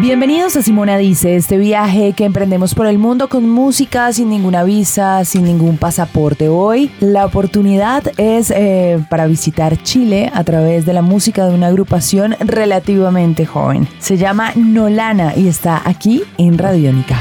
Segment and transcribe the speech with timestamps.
[0.00, 4.64] Bienvenidos a Simona Dice, este viaje que emprendemos por el mundo con música, sin ninguna
[4.64, 6.48] visa, sin ningún pasaporte.
[6.48, 11.66] Hoy la oportunidad es eh, para visitar Chile a través de la música de una
[11.66, 13.86] agrupación relativamente joven.
[13.98, 17.18] Se llama Nolana y está aquí en Radiónica.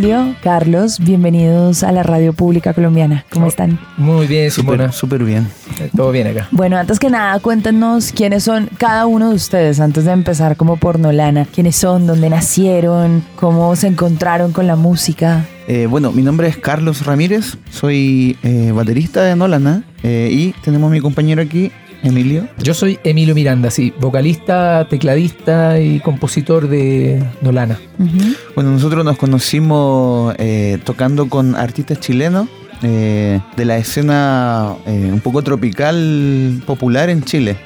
[0.00, 3.26] Emilio, Carlos, bienvenidos a la Radio Pública Colombiana.
[3.30, 3.78] ¿Cómo están?
[3.98, 4.92] Muy bien, Simona.
[4.92, 5.46] Súper bien.
[5.94, 6.48] Todo bien acá.
[6.52, 10.78] Bueno, antes que nada, cuéntenos quiénes son cada uno de ustedes, antes de empezar como
[10.78, 11.44] por Nolana.
[11.44, 12.06] ¿Quiénes son?
[12.06, 13.22] ¿Dónde nacieron?
[13.36, 15.44] ¿Cómo se encontraron con la música?
[15.68, 20.88] Eh, bueno, mi nombre es Carlos Ramírez, soy eh, baterista de Nolana eh, y tenemos
[20.88, 22.48] a mi compañero aquí, Emilio.
[22.62, 27.78] Yo soy Emilio Miranda, sí, vocalista, tecladista y compositor de Nolana.
[28.54, 32.48] Bueno, nosotros nos conocimos eh, tocando con artistas chilenos
[32.82, 37.56] eh, de la escena eh, un poco tropical popular en Chile.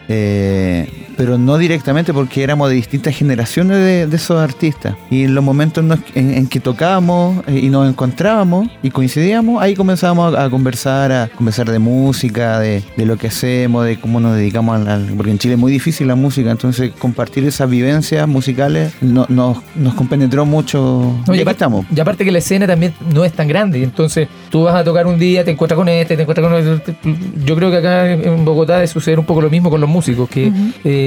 [1.17, 4.97] Pero no directamente porque éramos de distintas generaciones de, de esos artistas.
[5.11, 9.63] Y en los momentos nos- en, en que tocábamos eh, y nos encontrábamos y coincidíamos,
[9.63, 13.99] ahí comenzábamos a, a conversar, a conversar de música, de, de lo que hacemos, de
[13.99, 17.45] cómo nos dedicamos al, al- Porque en Chile es muy difícil la música, entonces compartir
[17.45, 21.15] esas vivencias musicales no- nos, nos compenetró mucho.
[21.27, 21.87] No, y aparte, estamos.
[21.95, 23.83] y aparte que la escena también no es tan grande.
[23.83, 26.97] Entonces tú vas a tocar un día, te encuentras con este, te encuentras con este.
[27.45, 30.29] Yo creo que acá en Bogotá debe suceder un poco lo mismo con los músicos,
[30.29, 30.53] que
[30.85, 31.04] eh,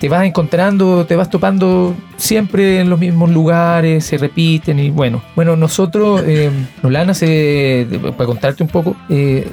[0.00, 5.22] te vas encontrando, te vas topando siempre en los mismos lugares, se repiten y bueno.
[5.34, 6.50] Bueno, nosotros, eh,
[6.82, 9.48] Nolana, se, para contarte un poco, eh,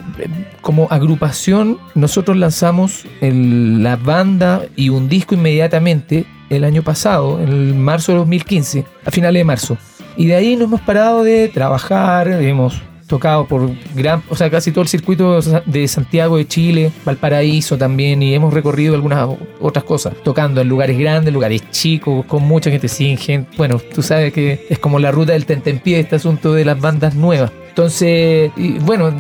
[0.62, 7.82] como agrupación, nosotros lanzamos el- la banda y un disco inmediatamente el año pasado, en
[7.84, 9.78] marzo de 2015, a finales de marzo.
[10.16, 14.72] Y de ahí no hemos parado de trabajar, hemos tocado por gran, o sea, casi
[14.72, 20.14] todo el circuito de Santiago de Chile, Valparaíso también, y hemos recorrido algunas otras cosas,
[20.24, 23.50] tocando en lugares grandes, lugares chicos, con mucha gente, sin gente.
[23.58, 27.16] Bueno, tú sabes que es como la ruta del tentempié, este asunto de las bandas
[27.16, 27.52] nuevas.
[27.74, 29.12] Entonces, y bueno,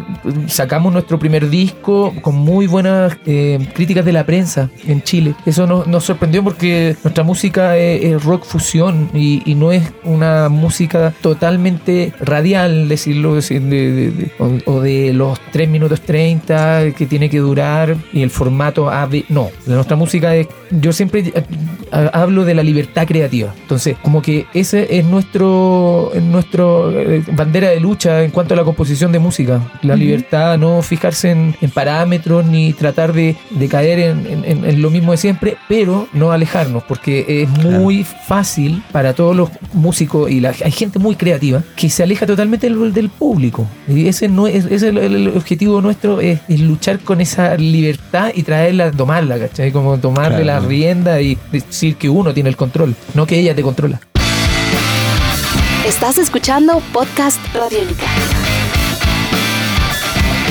[0.45, 5.33] sacamos nuestro primer disco con muy buenas eh, críticas de la prensa en Chile.
[5.43, 10.49] Eso nos, nos sorprendió porque nuestra música es, rock fusión y, y no es una
[10.49, 14.31] música totalmente radial, decirlo, decir, de-
[14.65, 19.23] o de los 3 minutos 30 que tiene que durar y el formato AB.
[19.29, 20.47] No, nuestra música es.
[20.69, 21.43] Yo siempre eh,
[22.13, 23.51] hablo de la libertad creativa.
[23.63, 28.63] Entonces, como que ese es nuestro, nuestro eh, bandera de lucha en cuanto a la
[28.63, 29.61] composición de música.
[29.81, 34.65] La libertad, no fijarse en, en parámetros ni tratar de, de caer en, en- en-
[34.65, 39.49] en lo mismo de siempre, pero no alejarnos, porque es muy fácil para todos los
[39.73, 43.67] músicos y la, hay gente muy creativa que se aleja totalmente del, del público.
[43.87, 47.55] Y ese no es, ese es el, el objetivo nuestro, es, es luchar con esa
[47.57, 49.71] libertad y traerla, domarla, ¿cachai?
[49.71, 50.61] Como tomarle Claro.
[50.63, 53.99] la rienda y decir que uno tiene el control, no que ella te controla.
[55.85, 58.05] Estás escuchando Podcast Radiónica.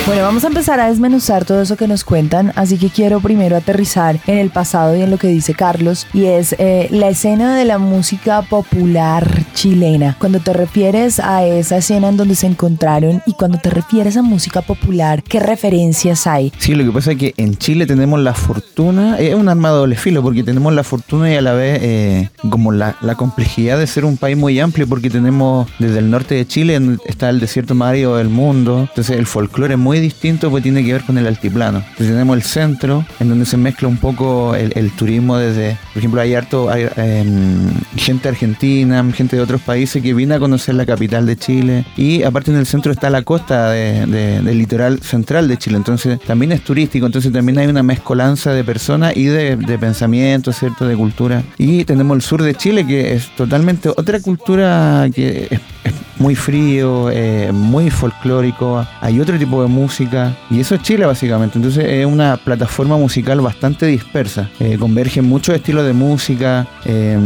[0.05, 3.57] Bueno, vamos a empezar a desmenuzar todo eso que nos cuentan, así que quiero primero
[3.57, 7.57] aterrizar en el pasado y en lo que dice Carlos, y es eh, la escena
[7.57, 10.17] de la música popular chilena.
[10.19, 14.23] Cuando te refieres a esa escena en donde se encontraron y cuando te refieres a
[14.23, 16.53] música popular, ¿qué referencias hay?
[16.59, 19.77] Sí, lo que pasa es que en Chile tenemos la fortuna, es un arma de
[19.77, 23.79] doble filo, porque tenemos la fortuna y a la vez eh, como la, la complejidad
[23.79, 27.39] de ser un país muy amplio, porque tenemos desde el norte de Chile está el
[27.39, 31.19] desierto más del mundo, entonces el folclore es muy distinto porque tiene que ver con
[31.19, 31.83] el altiplano.
[31.97, 36.35] Tenemos el centro, en donde se mezcla un poco el, turismo desde, por ejemplo, hay
[36.35, 41.27] harto, hay em, gente argentina, gente de otros países que viene a conocer la capital
[41.27, 45.49] de Chile, y aparte en el centro está la costa de- de- del litoral central
[45.49, 49.57] de Chile, entonces también es turístico, entonces también hay una mezcolanza de personas y de,
[49.57, 50.87] de pensamientos, ¿cierto?
[50.87, 51.43] De cultura.
[51.59, 56.35] Y tenemos el sur de Chile que es totalmente otra cultura que es, es muy
[56.37, 61.85] frío, eh, muy folclórico, hay otro tipo de música y eso es Chile básicamente, entonces
[61.87, 67.19] es una plataforma musical bastante dispersa, eh, convergen muchos estilos de música eh,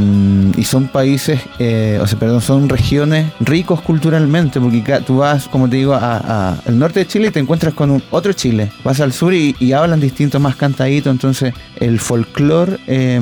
[0.57, 5.69] y son países, eh, o sea, perdón, son regiones ricos culturalmente, porque tú vas, como
[5.69, 8.71] te digo, a- a- al norte de Chile y te encuentras con un- otro Chile,
[8.83, 13.21] vas al sur y, hablan distinto, más cantadito, entonces el folclore eh,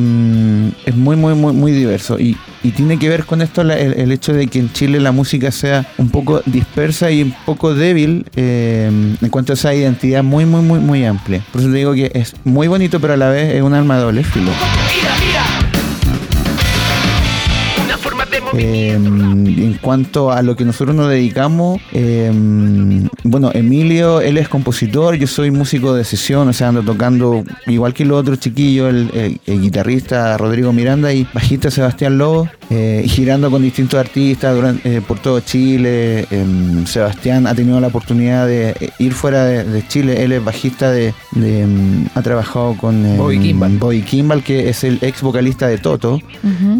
[0.87, 2.19] es muy, muy, muy, muy diverso.
[2.19, 2.37] Y,
[2.77, 5.87] tiene que ver con esto el hecho de que en Chile la música se sea
[5.99, 10.63] un poco dispersa y un poco débil eh, en cuanto a esa identidad muy, muy,
[10.63, 11.45] muy, muy amplia.
[11.53, 13.99] Por eso te digo que es muy bonito, pero a la vez es un arma
[13.99, 14.51] doble filo.
[18.57, 22.31] Eh, en cuanto a lo que nosotros nos dedicamos, eh,
[23.25, 27.95] bueno, Emilio, él es compositor, yo soy músico de sesión, o sea, ando tocando igual
[27.95, 33.63] que los otros chiquillos, el, guitarrista Rodrigo Miranda y bajista Sebastián Lobo, eh, girando con
[33.63, 36.27] distintos artistas durante, por todo Chile.
[36.31, 41.15] Em, Sebastián ha tenido la oportunidad de ir fuera de, Chile, él es bajista de,
[41.37, 43.17] em, ha trabajado con em,
[43.79, 44.43] Bobby Kimball.
[44.43, 46.21] que es el ex vocalista de Toto,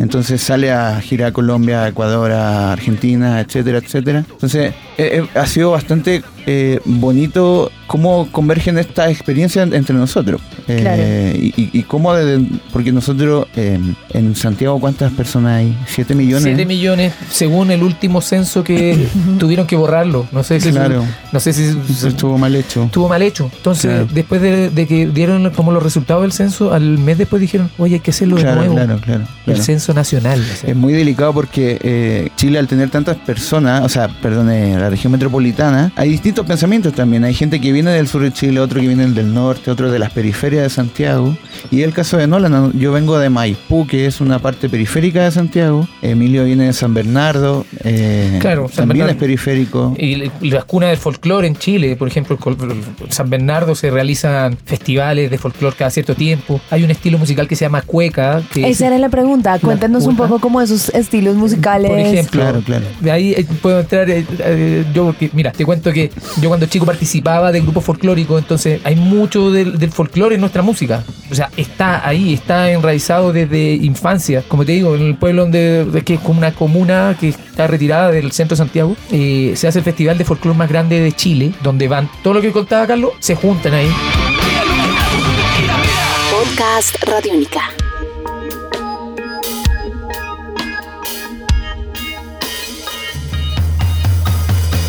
[0.01, 4.25] entonces sale a girar a Colombia Ecuador, Argentina, etcétera, etcétera.
[4.29, 10.41] Entonces, eh, eh, ha sido bastante eh, bonito cómo convergen estas experiencias entre nosotros.
[10.67, 13.79] Eh, y, cómo, desde, porque nosotros eh,
[14.11, 15.77] en Santiago, ¿cuántas personas hay?
[15.87, 16.45] ¿Siete millones?
[16.45, 19.07] Siete millones, según el último censo que
[19.39, 20.27] tuvieron que borrarlo.
[20.33, 21.05] No sé si, claro.
[21.33, 21.77] no sé si
[22.07, 22.85] estuvo mal hecho.
[22.85, 23.51] Estuvo mal hecho.
[23.55, 27.97] Entonces, después de, que dieron como los resultados del censo, al mes después dijeron, oye,
[27.97, 28.75] hay que hacerlo de nuevo.
[28.75, 30.43] Claro, claro, El censo nacional.
[30.63, 35.93] Es muy delicado porque Chile, al tener tantas personas, o sea, perdón, la región metropolitana,
[35.97, 37.23] hay distintos pensamientos también.
[37.23, 40.01] Hay gente que viene del sur de Chile, otro que viene del norte, otro de
[40.01, 41.37] las periferias de Santiago.
[41.71, 45.31] Y el caso de Nolan, yo vengo de Maipú, que es una parte periférica de
[45.31, 45.87] Santiago.
[46.03, 49.95] Emilio viene de San Bernardo, eh, claro, también es periférico.
[49.97, 55.31] Y, las cunas del folclore en Chile, por ejemplo, en San Bernardo se realizan festivales
[55.31, 56.61] de folclore cada cierto tiempo.
[56.71, 58.43] Hay un estilo musical que se llama cueca.
[58.57, 59.57] Esa era la pregunta.
[59.61, 61.93] Cuéntanos un poco cómo esos estilos musicales.
[61.93, 62.87] Por ejemplo, claro, claro.
[63.01, 64.09] de ahí eh, puedo entrar.
[64.11, 66.11] Eh, yo, mira, te cuento que
[66.41, 71.05] yo cuando chico participaba de grupos folclóricos, entonces hay mucho del, folclore en nuestra música.
[71.31, 74.43] O sea, está ahí, está enraizado desde infancia.
[74.49, 78.11] Como te digo, en el pueblo donde, que es como una comuna que está retirada
[78.11, 81.53] del centro de Santiago, eh, se hace el festival de folclore más grande de Chile,
[81.63, 83.91] donde van todo lo que contaba Carlos, se juntan ahí.
[86.31, 87.84] Podcast Radiónica.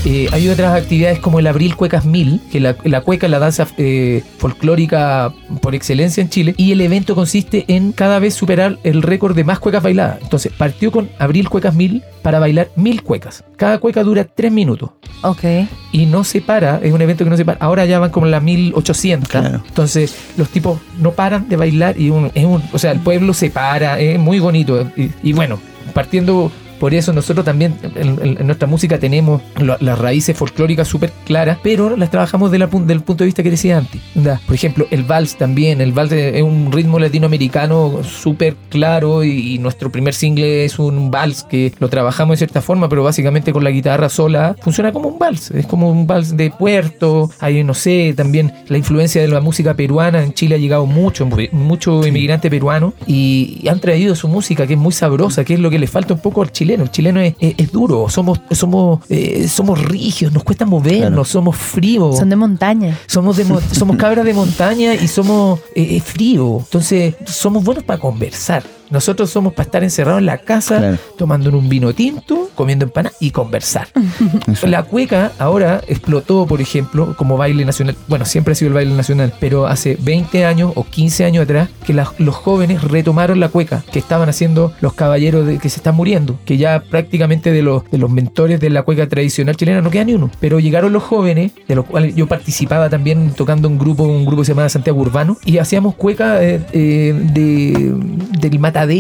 [0.06, 3.40] Eh, hay otras actividades como el Abril Cuecas Mil, que la, la cueca es la
[3.40, 8.78] danza eh, folclórica por excelencia en Chile, y el evento consiste en cada vez superar
[8.84, 10.20] el récord de más cuecas bailadas.
[10.22, 13.44] Entonces, partió con Abril Cuecas Mil para bailar mil cuecas.
[13.58, 14.92] Cada cueca dura tres minutos.
[15.24, 15.44] Ok.
[15.92, 17.58] Y no se para, es un evento que no se para.
[17.60, 19.28] Ahora ya van como la 1800.
[19.28, 19.64] Claro.
[19.68, 23.34] Entonces, los tipos no paran de bailar y un, es un, o sea, el pueblo
[23.34, 24.88] se para, es muy bonito.
[24.96, 25.60] y bueno,
[25.94, 31.96] partiendo por eso nosotros también en, nuestra música tenemos las raíces folclóricas súper claras, pero
[31.96, 34.02] las trabajamos desde el punto de vista que decía antes.
[34.46, 35.82] Por ejemplo, el vals también.
[35.82, 41.44] El vals es un ritmo latinoamericano súper claro y, nuestro primer single es un vals
[41.44, 45.18] que lo trabajamos de cierta forma, pero básicamente con la guitarra sola funciona como un
[45.18, 45.52] vals.
[45.52, 47.32] Es como un vals de puerto.
[47.40, 50.24] Hay, no sé, también la influencia de la música peruana.
[50.24, 54.80] En Chile ha llegado mucho, mucho inmigrante peruano y han traído su música que es
[54.80, 57.72] muy sabrosa, que es lo que le falta un poco al chileno el chileno es,
[57.72, 62.18] duro, somos, somos, eh, somos rígidos, nos cuesta movernos, somos fríos.
[62.18, 62.98] Son de montaña.
[63.06, 66.64] Somos, de, somos cabras de montaña y somos eh, fríos.
[66.66, 68.64] Entonces, somos buenos para conversar.
[68.90, 73.32] Nosotros somos para estar encerrados en la casa, tomando un vino tinto, comiendo empanadas y
[73.32, 73.88] conversar.
[74.64, 77.96] la cueca ahora explotó, por ejemplo, como baile nacional.
[78.08, 81.70] Bueno, siempre ha sido el baile nacional, pero hace 20 años o 15 años atrás
[81.86, 85.96] que los jóvenes retomaron la cueca que estaban haciendo los caballeros de, que se están
[85.96, 89.90] muriendo, que ya prácticamente de los, de los mentores de la cueca tradicional chilena no
[89.90, 90.30] queda ni uno.
[90.40, 94.42] Pero llegaron los jóvenes, de los cuales yo participaba también tocando un grupo, un grupo
[94.42, 97.94] que se llamaba Santiago Urbano, y hacíamos cueca eh, eh, de,
[98.40, 98.96] del matadero, de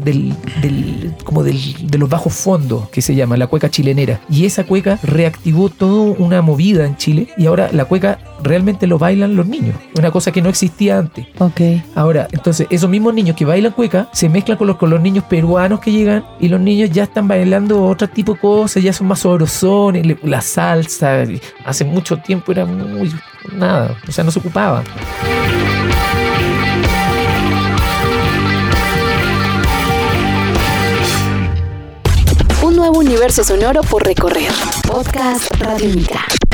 [0.00, 4.20] del, del, como del, de los bajos fondos, que se llama la cueca chilenera.
[4.28, 8.98] Y esa cueca reactivó toda una movida en Chile y ahora la cueca realmente lo
[8.98, 9.74] bailan los niños.
[9.96, 11.26] Una cosa que no existía antes.
[11.38, 11.60] Ok.
[11.94, 15.24] Ahora, entonces, esos mismos niños que bailan cueca se mezclan con los, con los niños
[15.24, 19.08] peruanos que llegan y los niños ya están bailando otro tipo de cosas, ya son
[19.08, 21.24] más sabrosones, la salsa.
[21.64, 23.12] Hace mucho tiempo era muy.
[23.54, 24.82] nada, o sea, no se ocupaba.
[33.00, 34.52] Universo sonoro por recorrer.
[34.86, 36.49] Podcast Radiónica.